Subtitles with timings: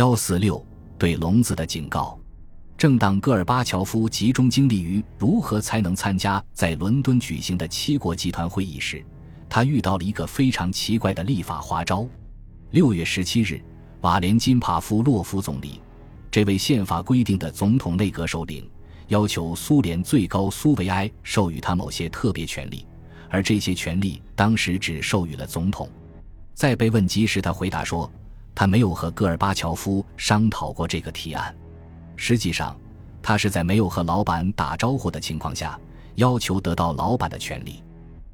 [0.00, 0.66] 幺四六
[0.98, 2.18] 对聋子的警告。
[2.78, 9.04] 正当戈尔巴乔夫集中精力于如何才能参加在伦敦举行的七国集团会议时，
[9.46, 12.08] 他遇到了一个非常奇怪的立法花招。
[12.70, 13.60] 六月十七日，
[14.00, 15.82] 瓦连金帕夫洛夫总理，
[16.30, 18.66] 这位宪法规定的总统内阁首领，
[19.08, 22.86] 要求苏联最高苏维埃授予他某些特别权利，
[23.28, 25.86] 而这些权利当时只授予了总统。
[26.54, 28.10] 在被问及时，他回答说，
[28.54, 31.54] 他没有和戈尔巴乔夫商讨过这个提案。
[32.16, 32.76] 实际上，
[33.22, 35.78] 他是在没有和老板打招呼的情况下，
[36.16, 37.82] 要求得到老板的权利。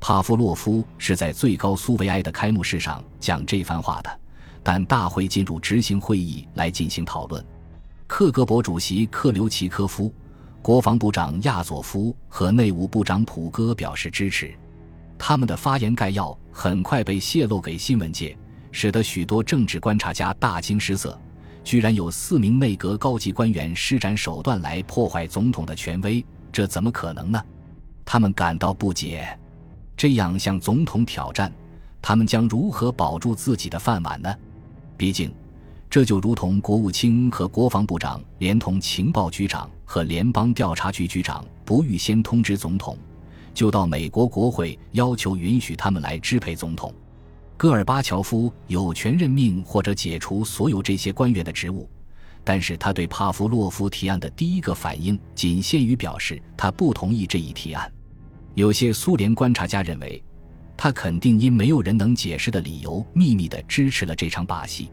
[0.00, 4.20] 帕夫洛夫是在最高苏维埃的开幕式上讲这番话的，
[4.62, 7.44] 但大会进入执行会议来进行讨论。
[8.06, 10.12] 克格勃主席克留奇科夫、
[10.62, 14.54] 国防部长亚佐夫和内务部长普戈表示支持。
[15.18, 18.36] 他们的发言概要很快被泄露给新闻界，
[18.80, 21.20] 使得许多政治观察家大惊失色。
[21.64, 27.42] 居然有四名内阁高级官员施展手段来破坏总统的权威，这怎么可能呢？
[28.04, 29.36] 他们感到不解。
[29.96, 31.52] 这样向总统挑战，
[32.00, 34.32] 他们将如何保住自己的饭碗呢？
[34.96, 35.34] 毕竟，
[35.90, 42.96] 这就如同国务卿和国防部长连同情报局长和联邦调查局局长不预先通知总统，
[43.52, 46.94] 就到美国国会要求允许他们来支配总统。
[47.58, 51.90] 戈尔巴乔夫有权任命或者解除所有这些官员的职务，
[52.44, 57.92] 但是他对帕夫洛夫提案的第一个反应仅限于表示他不同意这一提案。
[58.54, 60.22] 有些苏联观察家认为，
[60.76, 64.88] 他肯定因没有人能解释的理由秘密地支持了这场把戏。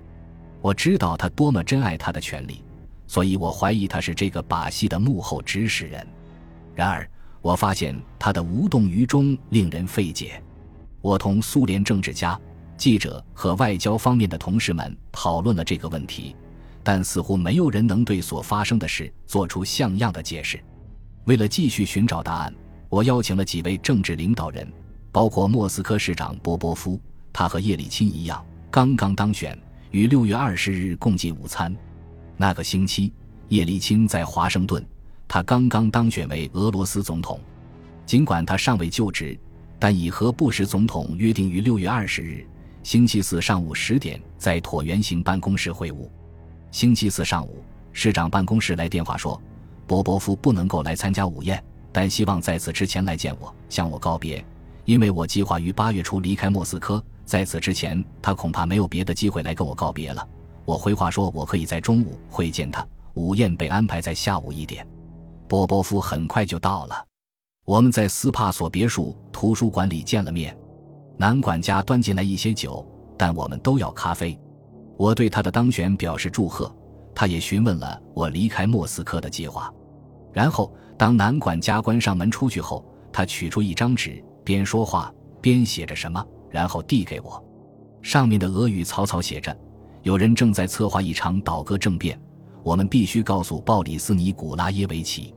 [0.59, 2.63] 我知道他多么珍爱他的权利，
[3.05, 6.03] 所以我怀疑他是这个把戏的幕后指使人。
[6.73, 7.08] 然而，
[7.43, 10.41] 我发现他的无动于衷令人费解。
[10.99, 12.39] 我同苏联政治家。
[12.77, 16.35] 记者和外交方面的同事们讨论了这个问题，
[16.83, 20.59] 但似乎没有人能对所发生的事做出像样的解释。
[21.25, 22.53] 为了继续寻找答案，
[22.89, 24.71] 我邀请了几位政治领导人，
[25.11, 26.99] 包括莫斯科市长波波夫，
[27.33, 29.58] 他和叶利钦一样刚刚当选，
[29.91, 31.75] 于六月二十日共进午餐。
[32.37, 33.14] 那个星期，
[33.47, 34.85] 叶利钦在华盛顿，
[35.27, 37.39] 他刚刚当选为俄罗斯总统。
[38.05, 39.35] 尽管他尚未就职，
[39.80, 42.45] 但已和布什总统约定于六月二十日。
[42.85, 46.07] 星期四上午十点，在椭圆形办公室会晤。
[46.69, 49.41] 星期四上午，市长办公室来电话说，
[49.87, 54.45] 波波夫不能够来参加午宴，但希望在此之前来见我，向我告别，
[54.85, 60.23] 因为我计划于八月初离开莫斯科，在此之前，他恐怕没有别的机会来跟我告别了。
[60.63, 62.87] 我回话说，我可以在中午会见他。
[63.15, 64.87] 午宴被安排在下午一点。
[65.47, 67.03] 波波夫很快就到了，
[67.65, 70.55] 我们在斯帕索别墅图书馆里见了面。
[71.17, 72.86] 男管家端进来一些酒，
[73.17, 74.37] 但我们都要咖啡。
[74.98, 76.73] 我对他的当选表示祝贺，
[77.14, 79.73] 他也询问了我离开莫斯科的计划。
[80.33, 87.42] 然后，当男管家关上门出去后，他取出一张纸，边说话边写着什么，然后递给我。
[88.02, 89.58] 上面的俄语草草写着
[90.03, 92.20] ：“有人正在策划一场倒戈政变，
[92.64, 95.33] 我们必须告诉鲍里斯·尼古拉耶维奇。”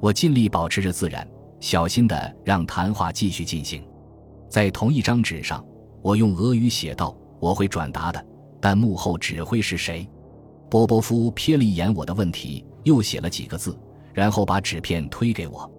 [0.00, 1.26] 我尽力保持着自然，
[1.60, 3.82] 小心地让谈话继续进行。
[4.52, 5.64] 在同一张纸上，
[6.02, 8.22] 我用俄语写道：“我会转达的，
[8.60, 10.06] 但幕后指挥是谁？”
[10.68, 13.74] 波波夫瞥了一眼我的问题，又写了几个字，
[14.12, 15.72] 然后把纸片推给我。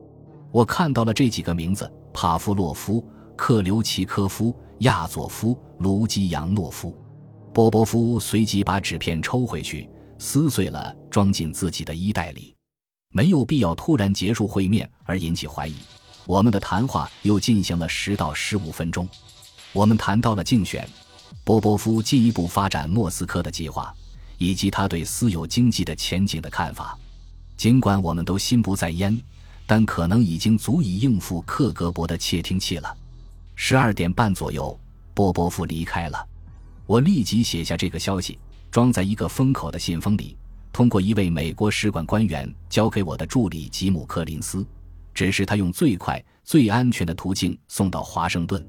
[0.51, 6.97] 我看到了这几个名字：帕夫洛夫、克留奇科夫、亚佐夫、卢基扬诺夫。
[7.53, 12.55] 波波夫随即把纸片抽回去，撕碎了，装进自己的衣袋里。
[13.11, 15.75] 没有必要突然结束会面而引起怀疑。
[16.25, 19.07] 我们的谈话又进行了十到十五分钟，
[19.73, 20.87] 我们谈到了竞选，
[21.43, 23.93] 波波夫进一步发展莫斯科的计划，
[24.37, 26.97] 以及他对私有经济的前景的看法。
[27.57, 29.19] 尽管我们都心不在焉，
[29.65, 32.97] 但可能已经足以应付克格勃的窃听器了。
[33.55, 34.77] 十二点半左右，
[35.13, 36.25] 波波夫离开了。
[36.85, 38.39] 我立即写下这个消息，
[38.71, 40.37] 装在一个封口的信封里，
[40.71, 44.65] 通过一位美国使馆官员交给我的助理吉姆·柯林斯。
[45.13, 48.65] 只是他用最快、最安全的途径送到华盛顿，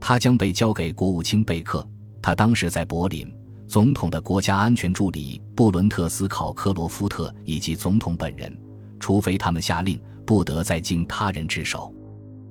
[0.00, 1.86] 他将被交给国务卿贝克。
[2.20, 3.32] 他当时在柏林，
[3.68, 8.56] 总统的国家安全助理布伦特斯考克罗夫特以及总统本人，
[8.98, 11.94] 除非他们下令，不得再经他人之手。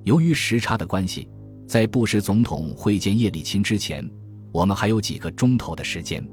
[0.04, 1.28] 由于时差的关系，
[1.66, 4.08] 在布什总统会见叶利钦之前，
[4.50, 6.26] 我们还有几个钟头的时间。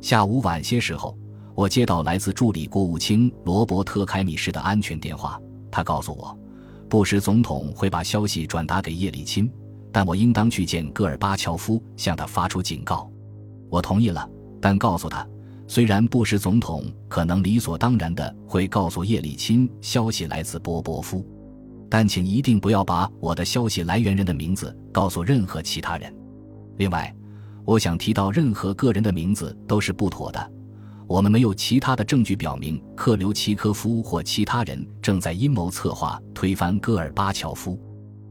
[0.00, 1.18] 下午晚些时候，
[1.54, 5.38] 我接到来自助理国务卿罗伯特凯米什的安全电话。
[5.70, 6.38] 他告诉我，
[6.88, 9.50] 布什总统会把消息转达给叶利钦，
[9.92, 13.10] 但我应当去见戈尔巴乔夫，向他发出警告。
[13.70, 14.28] 我同意了，
[14.60, 15.26] 但告诉他，
[15.66, 21.26] 虽然布什总统可能理所当然的会告诉叶利钦消息来自波波夫，
[21.90, 26.14] 但请一定不要把我的消息来源人的名字告诉任何其他人。
[26.78, 27.14] 另外，
[27.64, 30.52] 我想提到任何个人的名字都是不妥的。
[31.08, 37.80] 我们没有其他的证据表明克留奇科夫或其他人正在阴谋策划推翻戈尔巴乔夫，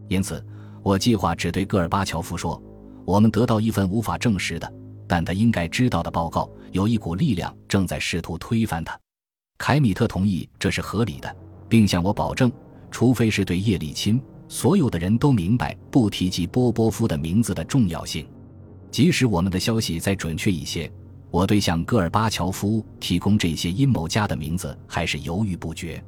[0.07, 0.45] 因此，
[0.83, 2.61] 我计划只对戈尔巴乔夫说：
[3.03, 4.71] 我们得到一份无法证实的。
[5.09, 8.99] 但他应该知道的报告，有一股力量正在试图推翻他。
[9.57, 11.35] 凯米特同意这是合理的，
[11.67, 12.51] 并向我保证，
[12.91, 18.27] 除非是对叶利钦，所有的人都明白不提及波波夫的名字的重要性。
[18.91, 20.91] 即使我们的消息再准确一些，
[21.29, 26.03] 我对向戈尔巴乔夫提供这些阴谋家的名字还是犹豫不决。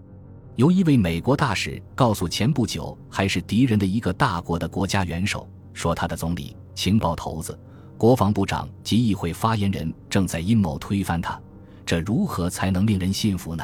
[0.56, 7.58] 由一位美国大使告诉前不久还是敌人的一个大国的国家元首，说他的总理、情报头子。
[7.98, 11.38] 国防部长及议会发言人正在阴谋推翻他，
[11.86, 13.64] 这如何才能令人信服呢？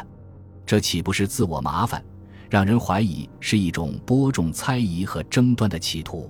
[0.65, 2.03] 这岂不是自我麻烦，
[2.49, 6.29] 让人怀疑是一种播种猜疑和争端的企图？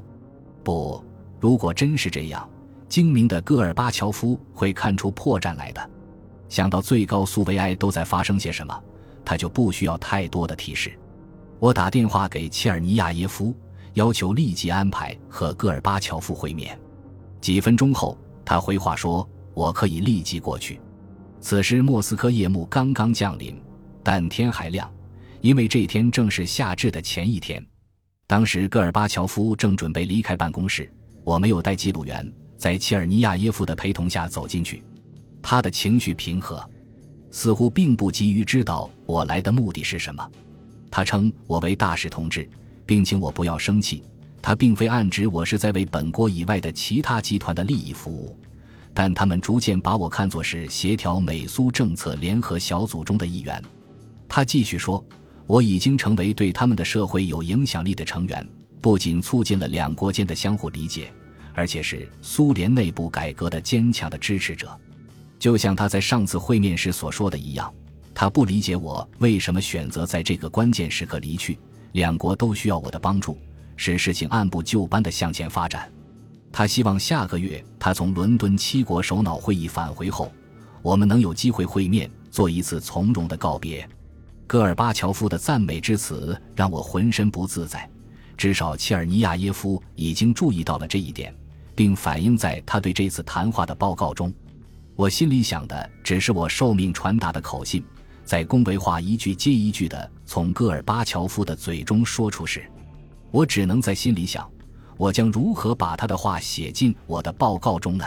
[0.64, 1.04] 不，
[1.40, 2.48] 如果真是这样，
[2.88, 5.90] 精明的戈尔巴乔夫会看出破绽来的。
[6.48, 8.84] 想到最高苏维埃都在发生些什么，
[9.24, 10.98] 他就不需要太多的提示。
[11.60, 13.54] 我打电话给切尔尼亚耶夫，
[13.94, 16.80] 要求立即安排和戈尔巴乔夫会面。
[17.42, 20.80] 几分钟后，他回话说：“我可以立即过去。”
[21.42, 23.60] 此时莫斯科夜幕刚刚降临，
[24.04, 24.92] 但天还亮，
[25.42, 27.66] 因为这天正是夏至的前一天。
[28.28, 30.92] 当时戈尔巴乔夫正准备离开办公室，
[31.24, 34.84] 我没有带记录员，在切尔尼亚耶夫的陪同下走进去。
[35.42, 36.68] 他的情绪平和，
[37.32, 40.32] 似乎并不急于知道我来的目的是什么。
[40.90, 42.50] 他称我为大使同志，
[42.86, 44.04] 并请我不要生气。
[44.42, 48.38] 他并非暗指我是在为本国以外的其他集团的利益服务，
[48.94, 53.62] 但他们逐渐把我看作是协调美苏政策联合小组中的一员。
[54.30, 55.04] 他继续说
[55.48, 58.48] ：“我已经成为对他们的社会有影响力的成员，
[58.82, 61.12] 不仅促进了两国间的相互理解，
[61.56, 64.80] 而且是苏联内部改革的坚强的支持者。”
[65.40, 67.74] 就像他在上次会面时所说的一样，
[68.14, 71.58] 他不理解我为什么选择在这个关键时刻离去。
[71.92, 73.38] 两国都需要我的帮助。
[73.78, 75.92] 使事情按部就班地向前发展。
[76.52, 80.32] 他希望下个月他从伦敦七国首脑会议返回后，
[80.82, 83.88] 我们能有机会会面，做一次从容的告别。
[84.48, 87.90] 戈尔巴乔夫的赞美之词让我浑身不自在。
[88.38, 91.36] 至少切尔尼亚耶夫已经注意到了这一点，
[91.76, 94.34] 并反映在他对这次谈话的报告中。
[94.96, 97.84] 我心里想的只是我受命传达的口信，
[98.24, 102.64] 在恭维话一句接一句的从戈尔巴乔夫的嘴中说出时。
[103.30, 104.50] 我只能在心里想，
[104.96, 108.06] 我将如何把他的话写进我的报告中呢？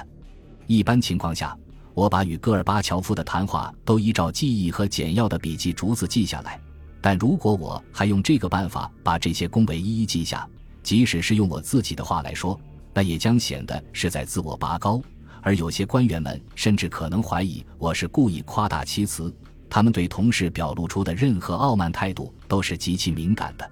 [0.66, 1.54] 一般情况下，
[1.92, 6.58] 我把与戈尔巴乔夫的谈话都依照记忆和简要的笔记逐字记下来。
[7.00, 10.48] 但如果我还用这个办法把这些恭维一一记下，
[10.82, 12.58] 即使是用我自己的话来说，
[12.98, 15.00] 那也将显得是在自我拔高。
[15.40, 19.32] 而有些官员们甚至可能怀疑我是故意夸大其词。
[19.70, 23.70] 他们对同事表露出的任何傲慢态度都是极其敏感的。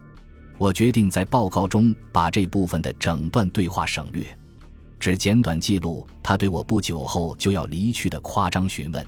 [0.59, 4.25] 我决定在报告中把这部分的整段对话省略，
[5.01, 9.05] 只简短记录他对我不久后就要离去的夸张询问。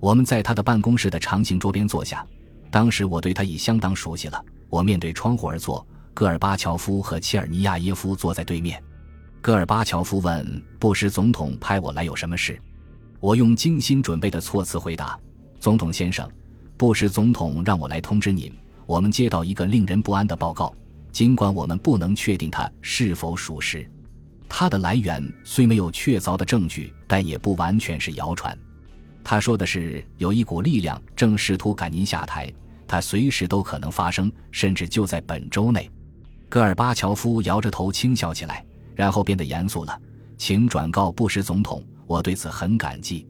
[0.00, 2.26] 我们在他的办公室的长形桌边坐下，
[2.72, 4.44] 当时我对他已相当熟悉了。
[4.68, 8.82] 我面对窗户而坐，戈尔巴乔夫和切尔尼亚耶夫坐在对面。
[9.44, 12.58] 戈尔巴乔夫问布什总统派我来有什么事？
[13.20, 15.20] 我用精心准备的措辞回答
[15.60, 16.26] ：“总统先生，
[16.78, 18.50] 布什总统让我来通知您。”
[18.86, 20.74] 我们接到一个令人不安的报告，
[21.12, 23.86] 尽管我们不能确定它是否属实，
[24.48, 28.58] 它的来源虽没有确凿的证据，但也不完全是谣传。
[29.22, 32.50] 他说的是有一股力量正试图赶您下台，
[32.88, 35.90] 它随时都可能发生，甚至就在本周内。
[36.48, 40.00] 戈尔巴乔夫摇着头轻笑起来，然后变得严肃了。
[40.36, 43.26] 请转告布什总统，我对此很感激。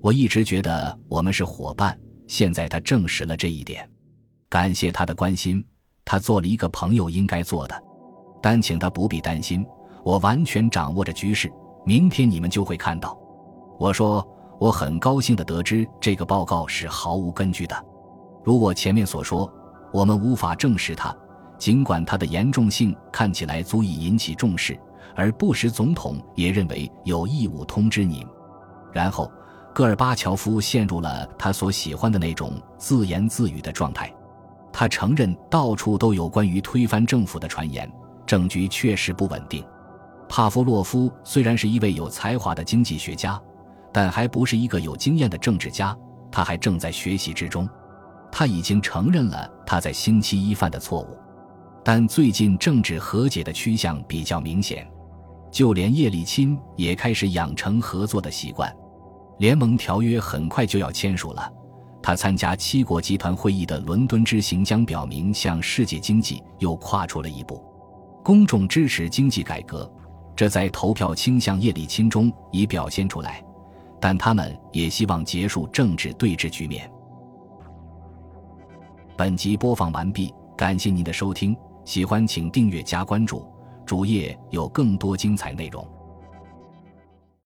[0.00, 3.88] 我一直觉得我们是伙伴，现在他证实了这一点。
[4.48, 5.64] 感谢他的关心，
[6.04, 7.82] 他做了一个朋友应该做的。
[8.42, 9.64] 但请他不必担心，
[10.02, 11.52] 我完全掌握着局势。
[11.84, 13.18] 明天你们就会看到。
[13.78, 14.26] 我说，
[14.58, 17.76] 我很高兴地得知这个报告是毫无根据的。
[18.42, 19.50] 如我前面所说，
[19.92, 21.14] 我们无法证实它，
[21.58, 24.78] 尽管它的严重性看起来足以引起重视。
[25.14, 28.26] 而布什总统也认为有义务通知您。
[28.92, 29.30] 然后，
[29.74, 34.12] 戈尔巴乔夫陷入了他所喜欢的那种自言自语的状态。
[34.72, 37.90] 他承认到处都有关于推翻政府的传言，
[38.26, 39.64] 政局确实不稳定。
[40.28, 43.40] 帕夫洛夫虽然是一位有才华的经济学家，
[43.92, 45.96] 但还不是一个有经验的政治家，
[46.30, 47.68] 他还正在学习之中。
[48.30, 51.18] 他已经承认了他在星期一犯的错误，
[51.84, 54.88] 但最近政治和解的趋向比较明显，
[55.50, 58.74] 就连叶利钦也开始养成合作的习惯。
[59.38, 61.52] 联盟条约很快就要签署了，
[62.02, 67.64] 他参加七国集团会议的伦敦之行将表明，向世界经济又跨出了一步。
[68.22, 69.90] 公众支持经济改革，
[70.36, 73.42] 这在投票倾向叶利钦中已表现出来，
[73.98, 76.90] 但他们也希望结束政治对峙局面。
[79.16, 83.46] 本集播放完毕，感谢您的收听，喜欢请订阅加关注，
[83.84, 85.86] 主页有更多精彩内容。